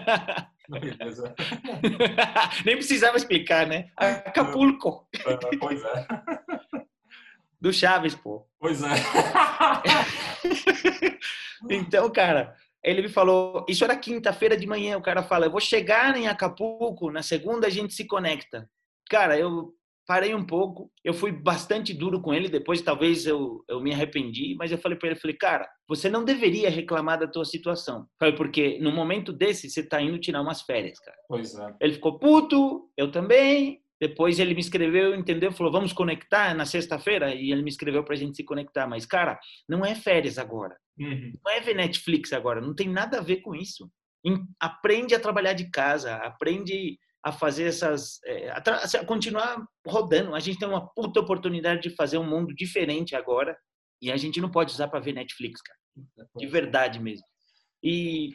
[0.07, 1.35] Ah, beleza.
[2.67, 3.91] Nem precisava explicar, né?
[3.97, 5.09] Acapulco.
[5.27, 6.07] É, pois é.
[7.59, 8.47] Do Chaves, pô.
[8.59, 8.91] Pois é.
[11.71, 15.61] então, cara, ele me falou, isso era quinta-feira de manhã, o cara fala, eu vou
[15.61, 18.69] chegar em Acapulco, na segunda a gente se conecta
[19.11, 19.75] cara, eu
[20.07, 24.57] parei um pouco, eu fui bastante duro com ele, depois talvez eu, eu me arrependi,
[24.57, 28.07] mas eu falei para ele, falei, cara, você não deveria reclamar da tua situação.
[28.19, 31.17] Falei, porque no momento desse, você tá indo tirar umas férias, cara.
[31.29, 31.75] Pois é.
[31.81, 35.53] Ele ficou puto, eu também, depois ele me escreveu, entendeu?
[35.53, 37.35] Falou, vamos conectar na sexta-feira?
[37.35, 38.87] E ele me escreveu pra gente se conectar.
[38.87, 40.75] Mas, cara, não é férias agora.
[40.99, 41.33] Uhum.
[41.45, 42.63] Não é ver Netflix agora.
[42.63, 43.91] Não tem nada a ver com isso.
[44.59, 46.15] Aprende a trabalhar de casa.
[46.17, 48.19] Aprende a fazer essas.
[48.25, 50.35] É, a, a, continuar rodando.
[50.35, 53.55] A gente tem uma puta oportunidade de fazer um mundo diferente agora
[54.01, 55.79] e a gente não pode usar para ver Netflix, cara.
[56.37, 57.27] De verdade mesmo.
[57.85, 58.31] E,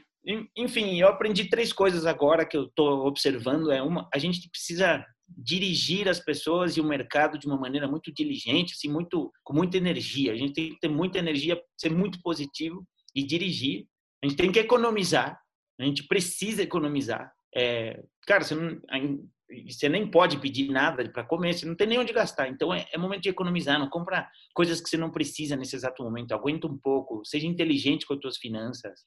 [0.56, 3.71] enfim, eu aprendi três coisas agora que eu estou observando.
[3.71, 8.13] É uma, a gente precisa dirigir as pessoas e o mercado de uma maneira muito
[8.13, 10.31] diligente, assim, muito com muita energia.
[10.31, 13.88] A gente tem que ter muita energia, ser muito positivo e dirigir.
[14.23, 15.39] A gente tem que economizar.
[15.79, 17.31] A gente precisa economizar.
[17.55, 18.79] É, cara, você, não,
[19.67, 22.47] você nem pode pedir nada para comer, você não tem nem onde gastar.
[22.47, 26.03] Então é, é, momento de economizar, não compra coisas que você não precisa nesse exato
[26.03, 26.33] momento.
[26.33, 29.01] Aguenta um pouco, seja inteligente com as suas finanças.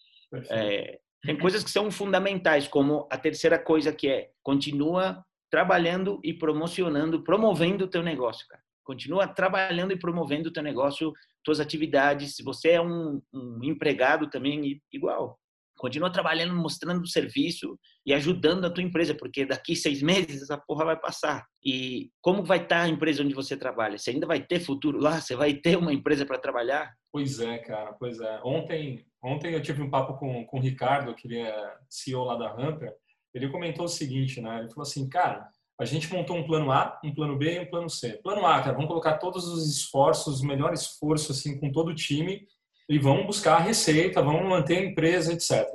[0.50, 6.32] É, tem coisas que são fundamentais, como a terceira coisa que é continua trabalhando e
[6.32, 8.62] promocionando, promovendo o teu negócio, cara.
[8.84, 11.12] Continua trabalhando e promovendo o teu negócio,
[11.44, 12.36] tuas atividades.
[12.36, 15.38] Se você é um, um empregado também, igual
[15.78, 20.58] continua trabalhando, mostrando o serviço e ajudando a tua empresa, porque daqui seis meses essa
[20.58, 21.46] porra vai passar.
[21.64, 23.96] E como vai estar a empresa onde você trabalha?
[23.96, 25.20] Você ainda vai ter futuro lá?
[25.20, 26.92] Você vai ter uma empresa para trabalhar?
[27.10, 28.40] Pois é, cara, pois é.
[28.44, 32.36] Ontem, ontem eu tive um papo com, com o Ricardo, que ele é CEO lá
[32.36, 32.92] da Hamper.
[33.34, 34.60] Ele comentou o seguinte, né?
[34.60, 37.70] Ele falou assim, cara, a gente montou um plano A, um plano B e um
[37.70, 38.18] plano C.
[38.22, 41.94] Plano A, cara, vamos colocar todos os esforços, o melhor esforço assim com todo o
[41.94, 42.46] time
[42.88, 45.66] e vamos buscar a receita, vamos manter a empresa, etc.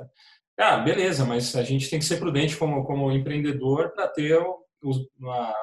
[0.58, 4.38] Ah, beleza, mas a gente tem que ser prudente como, como empreendedor para ter
[4.82, 4.98] os,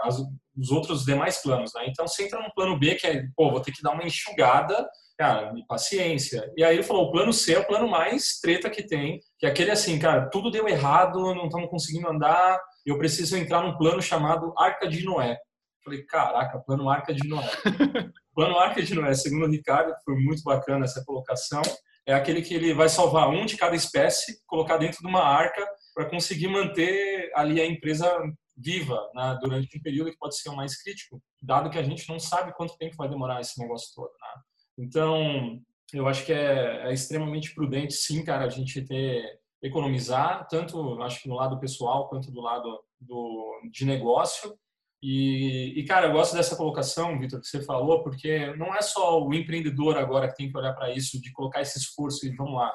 [0.04, 0.22] as,
[0.58, 1.86] os outros demais planos, né?
[1.88, 4.90] Então, você entra no plano B, que é, pô, vou ter que dar uma enxugada,
[5.22, 6.52] cara, de paciência.
[6.58, 9.46] E aí ele falou, o plano C é o plano mais treta que tem, que
[9.46, 13.78] é aquele assim, cara, tudo deu errado, não estamos conseguindo andar, eu preciso entrar num
[13.78, 15.38] plano chamado Arca de Noé.
[15.86, 17.48] Falei, caraca, plano Arca de Noé.
[18.34, 21.62] plano Arca de Noé, segundo o Ricardo, foi muito bacana essa colocação,
[22.08, 25.64] é aquele que ele vai salvar um de cada espécie, colocar dentro de uma arca
[25.94, 28.12] para conseguir manter ali a empresa
[28.58, 32.10] viva né, durante um período que pode ser o mais crítico, dado que a gente
[32.10, 34.10] não sabe quanto tempo vai demorar esse negócio todo.
[34.10, 34.42] Né?
[34.82, 35.62] Então,
[35.94, 41.22] eu acho que é, é, extremamente prudente, sim, cara, a gente ter economizar, tanto acho
[41.22, 44.58] que do lado pessoal quanto do lado do, de negócio.
[45.04, 49.24] E, e, cara, eu gosto dessa colocação, Vitor, que você falou, porque não é só
[49.24, 52.56] o empreendedor agora que tem que olhar para isso, de colocar esse esforço e vamos
[52.56, 52.74] lá.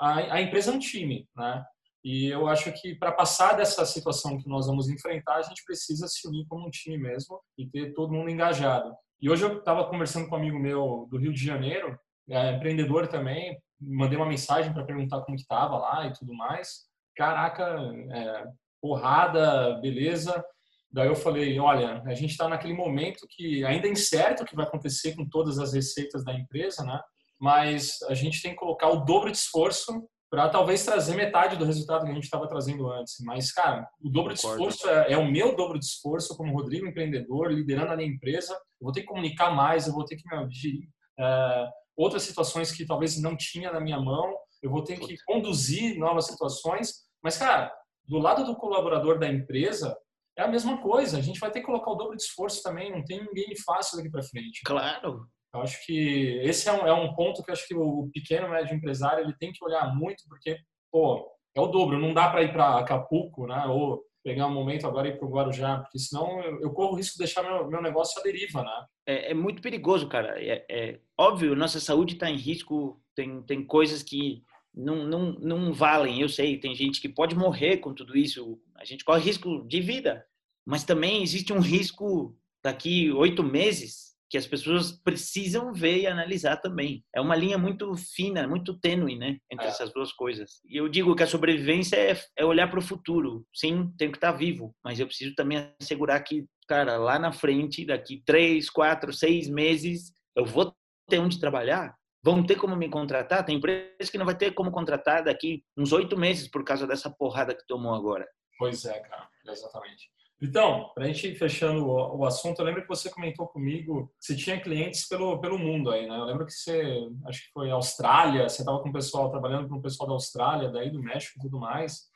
[0.00, 1.64] A, a empresa é um time, né?
[2.04, 6.08] E eu acho que para passar dessa situação que nós vamos enfrentar, a gente precisa
[6.08, 8.92] se unir como um time mesmo e ter todo mundo engajado.
[9.20, 11.98] E hoje eu estava conversando com um amigo meu do Rio de Janeiro,
[12.28, 16.84] é, empreendedor também, mandei uma mensagem para perguntar como que estava lá e tudo mais.
[17.16, 17.78] Caraca,
[18.10, 18.44] é,
[18.80, 20.44] porrada, beleza.
[20.90, 24.54] Daí eu falei, olha, a gente está naquele momento que ainda é incerto o que
[24.54, 27.00] vai acontecer com todas as receitas da empresa, né?
[27.40, 31.64] Mas a gente tem que colocar o dobro de esforço para talvez trazer metade do
[31.64, 33.14] resultado que a gente estava trazendo antes.
[33.20, 36.88] Mas, cara, o dobro de esforço é, é, o meu dobro de esforço como Rodrigo
[36.88, 38.52] empreendedor, liderando a minha empresa.
[38.52, 40.88] Eu vou ter que comunicar mais, eu vou ter que me gerir
[41.20, 44.34] é, outras situações que talvez não tinha na minha mão.
[44.60, 47.04] Eu vou ter que conduzir novas situações.
[47.22, 47.72] Mas, cara,
[48.04, 49.96] do lado do colaborador da empresa,
[50.36, 51.16] é a mesma coisa.
[51.16, 52.90] A gente vai ter que colocar o dobro de esforço também.
[52.90, 54.62] Não tem ninguém fácil daqui para frente.
[54.64, 55.28] Claro.
[55.54, 58.74] Eu acho que esse é um, é um ponto que acho que o pequeno médio
[58.74, 60.58] empresário ele tem que olhar muito, porque,
[60.90, 61.98] pô, é o dobro.
[61.98, 63.64] Não dá para ir para Acapulco, né?
[63.66, 66.94] Ou pegar um momento agora e ir para o Guarujá, porque senão eu, eu, corro
[66.94, 68.86] o risco de deixar meu, meu negócio à deriva, né?
[69.06, 70.42] É, é muito perigoso, cara.
[70.42, 74.42] É, é óbvio, nossa saúde está em risco, tem, tem coisas que
[74.74, 78.84] não, não, não valem, eu sei, tem gente que pode morrer com tudo isso, a
[78.84, 80.26] gente corre risco de vida,
[80.66, 86.56] mas também existe um risco daqui oito meses que as pessoas precisam ver e analisar
[86.56, 87.04] também.
[87.14, 89.68] É uma linha muito fina, muito tênue, né, entre é.
[89.68, 90.60] essas duas coisas.
[90.66, 93.46] E eu digo que a sobrevivência é, é olhar para o futuro.
[93.54, 97.84] Sim, tenho que estar vivo, mas eu preciso também assegurar que, cara, lá na frente,
[97.84, 100.74] daqui três, quatro, seis meses, eu vou
[101.08, 101.94] ter onde trabalhar.
[102.24, 103.44] Vão ter como me contratar?
[103.44, 107.10] Tem empresa que não vai ter como contratar daqui uns oito meses por causa dessa
[107.10, 108.26] porrada que tomou agora.
[108.58, 110.10] Pois é, cara, exatamente.
[110.44, 114.12] Então, para a gente ir fechando o, o, assunto, eu lembro que você comentou comigo
[114.20, 116.14] que você tinha clientes pelo, pelo mundo aí, né?
[116.14, 119.76] Eu lembro que você, acho que foi Austrália, você estava com o pessoal, trabalhando com
[119.76, 122.10] o pessoal da Austrália, daí do México e tudo mais.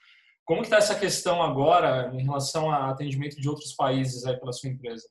[0.45, 4.53] Como que está essa questão agora em relação a atendimento de outros países aí pela
[4.53, 5.09] sua empresa?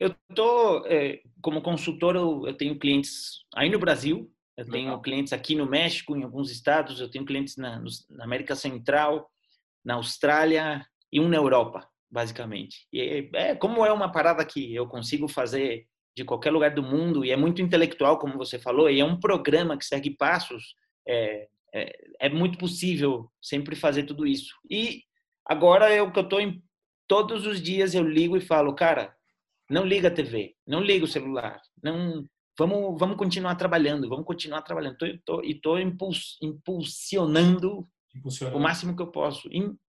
[0.00, 5.02] Eu tô é, como consultor, eu, eu, tenho clientes aí no Brasil, eu tenho Legal.
[5.02, 9.30] clientes aqui no México, em alguns estados, eu tenho clientes na, na América Central,
[9.84, 12.86] na Austrália e um na Europa basicamente.
[12.92, 15.86] E é como é uma parada que eu consigo fazer
[16.16, 19.18] de qualquer lugar do mundo e é muito intelectual, como você falou, e é um
[19.18, 20.74] programa que segue passos.
[21.06, 24.54] É, é, é muito possível sempre fazer tudo isso.
[24.70, 25.02] E
[25.44, 26.62] agora o que eu estou em
[27.08, 29.14] todos os dias eu ligo e falo, cara,
[29.68, 32.24] não liga a TV, não liga o celular, não
[32.56, 34.96] vamos vamos continuar trabalhando, vamos continuar trabalhando.
[34.96, 39.48] Tô, tô, e estou impuls, impulsionando, impulsionando o máximo que eu posso.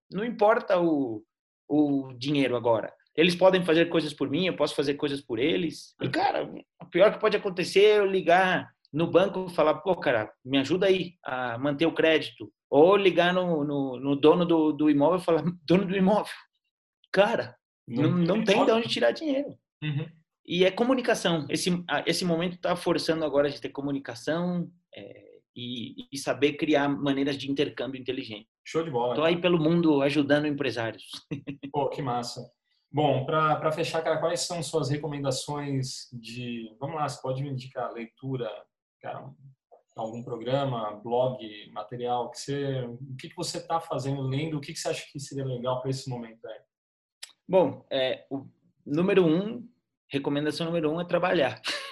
[0.10, 1.24] não importa o
[1.68, 2.94] o dinheiro agora.
[3.16, 5.96] Eles podem fazer coisas por mim, eu posso fazer coisas por eles.
[6.02, 6.50] E, cara,
[6.82, 10.58] o pior que pode acontecer é eu ligar no banco e falar, pô, cara, me
[10.58, 12.52] ajuda aí a manter o crédito.
[12.70, 16.34] Ou ligar no, no, no dono do, do imóvel e falar, dono do imóvel,
[17.12, 17.56] cara,
[17.88, 19.50] não, não, tem de onde tirar dinheiro.
[19.82, 20.08] Uhum.
[20.46, 21.46] E é comunicação.
[21.50, 21.72] Esse,
[22.06, 27.50] esse momento está forçando agora de ter comunicação, é, e, e, saber criar maneiras de
[27.50, 28.48] intercâmbio inteligente.
[28.66, 29.14] Show de bola.
[29.14, 31.04] Estou aí pelo mundo ajudando empresários.
[31.72, 32.42] Pô, que massa.
[32.92, 36.76] Bom, para fechar, cara, quais são suas recomendações de.
[36.80, 38.50] Vamos lá, você pode me indicar leitura,
[39.02, 39.30] cara,
[39.96, 41.38] algum programa, blog,
[41.72, 45.06] material, que você, o que, que você está fazendo, lendo, o que, que você acha
[45.12, 46.60] que seria legal para esse momento aí?
[47.48, 48.46] Bom, é, o
[48.86, 49.68] número um,
[50.08, 51.62] recomendação número um é trabalhar.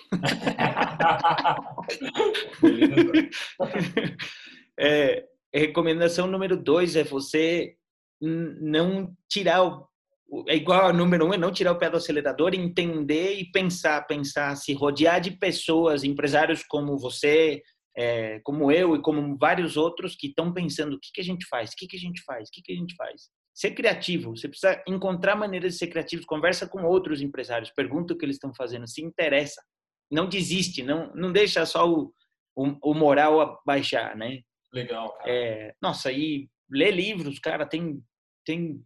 [4.79, 7.75] é, recomendação número dois é você
[8.21, 9.87] não tirar o,
[10.47, 14.55] é igual número um, é não tirar o pé do acelerador, entender e pensar, pensar,
[14.55, 17.61] se rodear de pessoas, empresários como você,
[17.95, 21.45] é, como eu e como vários outros que estão pensando o que, que a gente
[21.47, 23.29] faz, o que, que a gente faz, o que, que a gente faz.
[23.53, 28.17] Ser criativo, você precisa encontrar maneiras de ser criativo, conversa com outros empresários, pergunta o
[28.17, 29.61] que eles estão fazendo, se interessa,
[30.11, 32.13] não desiste, não, não deixa só o,
[32.55, 34.41] o, o moral baixar, né?
[34.73, 35.31] Legal, cara.
[35.31, 38.01] É, nossa, e ler livros, cara, tem,
[38.45, 38.83] tem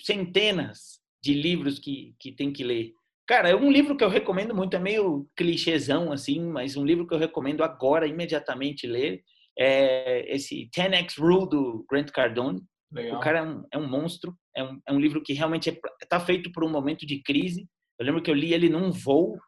[0.00, 2.92] centenas de livros que, que tem que ler.
[3.26, 7.06] Cara, é um livro que eu recomendo muito, é meio clichêzão assim, mas um livro
[7.06, 9.22] que eu recomendo agora, imediatamente ler,
[9.58, 12.60] é esse 10X Rule do Grant Cardone.
[12.90, 13.16] Legal.
[13.16, 15.88] O cara é um, é um monstro, é um, é um livro que realmente está
[16.02, 17.66] é, tá feito por um momento de crise.
[17.98, 19.38] Eu lembro que eu li ele num voo,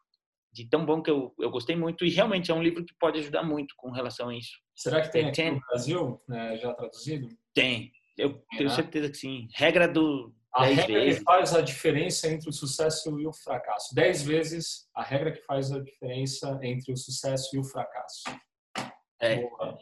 [0.55, 3.19] de tão bom que eu, eu gostei muito, e realmente é um livro que pode
[3.19, 4.57] ajudar muito com relação a isso.
[4.73, 7.27] Será que tem é, aqui no Brasil, né, já traduzido?
[7.53, 9.47] Tem, eu tenho certeza que sim.
[9.53, 11.19] Regra do a regra vezes.
[11.19, 13.93] que faz a diferença entre o sucesso e o fracasso.
[13.93, 18.23] Dez vezes a regra que faz a diferença entre o sucesso e o fracasso.
[19.19, 19.41] É.
[19.41, 19.77] Boa.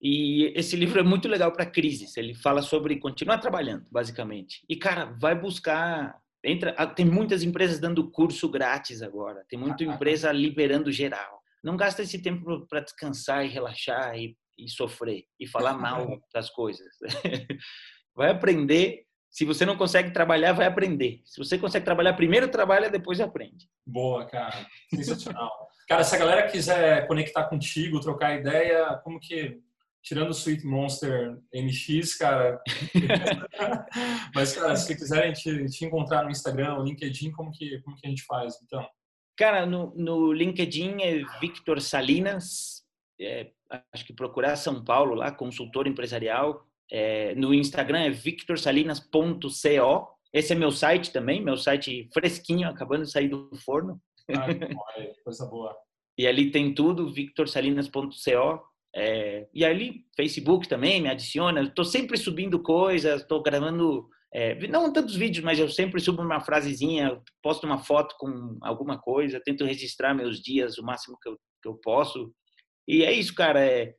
[0.00, 2.16] E esse livro é muito legal para crises.
[2.16, 4.64] Ele fala sobre continuar trabalhando, basicamente.
[4.66, 9.44] E cara, vai buscar entra, tem muitas empresas dando curso grátis agora.
[9.48, 11.40] Tem muita empresa liberando geral.
[11.62, 16.50] Não gasta esse tempo para descansar e relaxar e, e sofrer e falar mal das
[16.50, 16.92] coisas.
[18.14, 21.22] vai aprender se você não consegue trabalhar, vai aprender.
[21.24, 23.66] Se você consegue trabalhar, primeiro trabalha, depois aprende.
[23.86, 24.66] Boa, cara.
[24.94, 25.50] Sensacional.
[25.88, 29.58] cara, se a galera quiser conectar contigo, trocar ideia, como que
[30.02, 32.60] tirando o Sweet Monster MX, cara.
[34.34, 38.06] Mas, cara, se quiserem te, te, encontrar no Instagram, no LinkedIn, como que, como que
[38.06, 38.86] a gente faz, então?
[39.36, 42.82] Cara, no, no LinkedIn é Victor Salinas,
[43.20, 43.50] é,
[43.92, 50.08] acho que procurar São Paulo lá, consultor empresarial, é, no Instagram é victorsalinas.co.
[50.32, 54.00] Esse é meu site também, meu site fresquinho, acabando de sair do forno.
[54.30, 54.46] Ah,
[55.24, 55.74] coisa boa.
[56.18, 58.71] e ali tem tudo, victorsalinas.co.
[58.94, 61.62] É, e ali, Facebook também me adiciona.
[61.62, 66.40] Estou sempre subindo coisas, estou gravando, é, não tantos vídeos, mas eu sempre subo uma
[66.40, 71.38] frasezinha, posto uma foto com alguma coisa, tento registrar meus dias o máximo que eu,
[71.62, 72.32] que eu posso.
[72.86, 73.64] E é isso, cara.
[73.64, 73.94] É,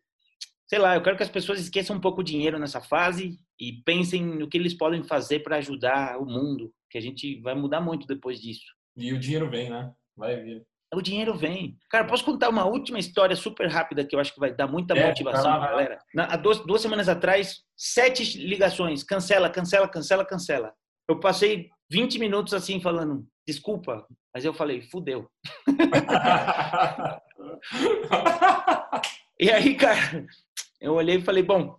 [0.67, 3.81] sei lá, eu quero que as pessoas esqueçam um pouco o dinheiro nessa fase e
[3.85, 7.81] pensem no que eles podem fazer para ajudar o mundo, que a gente vai mudar
[7.81, 8.65] muito depois disso.
[8.95, 9.91] E o dinheiro vem, né?
[10.15, 10.63] Vai vir.
[10.93, 11.77] O dinheiro vem.
[11.89, 14.93] Cara, posso contar uma última história super rápida que eu acho que vai dar muita
[14.97, 15.99] é, motivação pra galera?
[16.17, 19.03] há duas, duas semanas atrás, sete ligações.
[19.03, 20.73] Cancela, cancela, cancela, cancela.
[21.07, 25.29] Eu passei 20 minutos assim falando, desculpa, mas eu falei, fudeu.
[29.39, 30.25] e aí, cara,
[30.79, 31.77] eu olhei e falei, bom,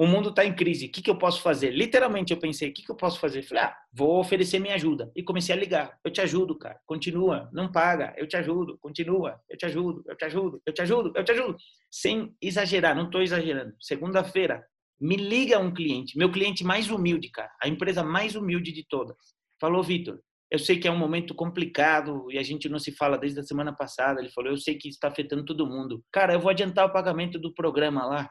[0.00, 1.72] o mundo está em crise, o que, que eu posso fazer?
[1.72, 3.42] Literalmente eu pensei, o que, que eu posso fazer?
[3.42, 5.12] Falei, ah, vou oferecer minha ajuda.
[5.14, 9.38] E comecei a ligar, eu te ajudo, cara, continua, não paga, eu te ajudo, continua,
[9.50, 11.56] eu te ajudo, eu te ajudo, eu te ajudo, eu te ajudo.
[11.90, 13.74] Sem exagerar, não estou exagerando.
[13.78, 14.64] Segunda-feira,
[14.98, 19.18] me liga um cliente, meu cliente mais humilde, cara, a empresa mais humilde de todas.
[19.60, 20.18] Falou, Vitor,
[20.50, 23.44] eu sei que é um momento complicado e a gente não se fala desde a
[23.44, 24.18] semana passada.
[24.18, 26.02] Ele falou, eu sei que está afetando todo mundo.
[26.10, 28.30] Cara, eu vou adiantar o pagamento do programa lá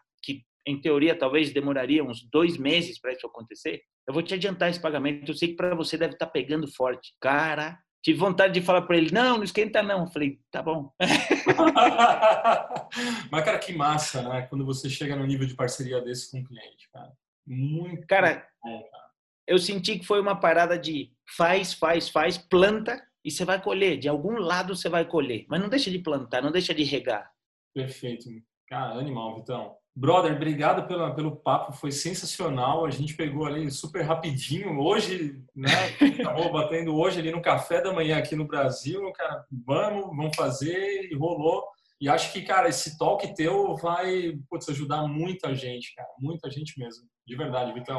[0.69, 4.79] em teoria talvez demoraria uns dois meses para isso acontecer, eu vou te adiantar esse
[4.79, 5.31] pagamento.
[5.31, 7.13] Eu sei que para você deve estar tá pegando forte.
[7.19, 10.01] Cara, tive vontade de falar para ele: não, não esquenta não.
[10.01, 10.91] Eu falei: tá bom.
[13.31, 14.43] Mas, cara, que massa, né?
[14.43, 17.11] Quando você chega no nível de parceria desse com o cliente, cara.
[17.45, 19.09] Muito cara, bom, cara.
[19.47, 23.97] Eu senti que foi uma parada de faz, faz, faz, planta e você vai colher.
[23.97, 25.45] De algum lado você vai colher.
[25.49, 27.31] Mas não deixa de plantar, não deixa de regar.
[27.73, 28.29] Perfeito.
[28.67, 29.75] Cara, animal, Vitão.
[29.99, 32.85] Brother, obrigado pela, pelo papo, foi sensacional.
[32.85, 34.79] A gente pegou ali super rapidinho.
[34.79, 35.67] Hoje, né?
[36.23, 39.11] Acabou batendo hoje ali no café da manhã aqui no Brasil.
[39.11, 41.65] Cara, vamos, vamos fazer e rolou.
[41.99, 46.07] E acho que, cara, esse toque teu vai putz, ajudar muita gente, cara.
[46.17, 47.03] Muita gente mesmo.
[47.27, 47.97] De verdade, Vitão.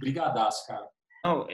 [0.00, 0.88] Brigadaço, cara.
[1.24, 1.46] Não,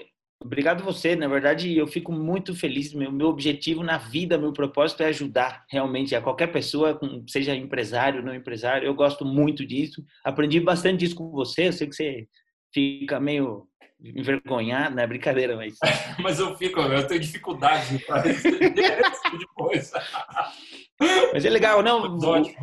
[0.45, 1.15] Obrigado você.
[1.15, 2.93] Na verdade, eu fico muito feliz.
[2.93, 8.23] Meu, meu objetivo na vida, meu propósito é ajudar realmente a qualquer pessoa, seja empresário,
[8.23, 8.87] não empresário.
[8.87, 10.05] Eu gosto muito disso.
[10.25, 11.69] Aprendi bastante disso com você.
[11.69, 12.29] Eu sei que você
[12.75, 13.69] fica meio
[14.03, 15.79] envergonhado, não é brincadeira, mas.
[16.21, 20.03] mas eu fico, eu tenho dificuldade para esse tipo de coisa.
[21.33, 22.17] Mas é legal, não?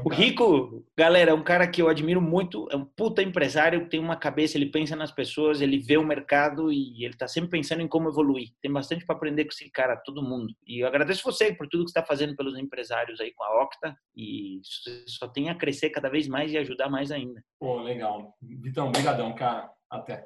[0.05, 3.99] o, Rico, galera, é um cara que eu admiro muito, é um puta empresário, tem
[3.99, 7.81] uma cabeça, ele pensa nas pessoas, ele vê o mercado e ele tá sempre pensando
[7.81, 8.49] em como evoluir.
[8.61, 10.53] Tem bastante para aprender com esse cara, todo mundo.
[10.65, 13.95] E eu agradeço você por tudo que está fazendo pelos empresários aí com a Octa
[14.15, 14.61] e
[15.05, 17.43] só tem a crescer cada vez mais e ajudar mais ainda.
[17.59, 18.35] Pô, legal.
[18.41, 19.69] Vitão, brigadão, cara.
[19.89, 20.25] Até.